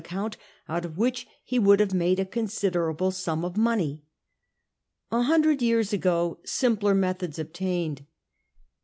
account, 0.03 0.35
out 0.67 0.83
of 0.83 0.97
which 0.97 1.27
he 1.43 1.59
would 1.59 1.79
have 1.79 1.93
made 1.93 2.19
a 2.19 2.25
considerable 2.25 3.11
sum 3.11 3.45
of 3.45 3.55
money. 3.55 4.01
A 5.11 5.21
hundred 5.21 5.61
years 5.61 5.93
ago 5.93 6.39
simpler 6.43 6.95
methods 6.95 7.37
obtained. 7.37 8.03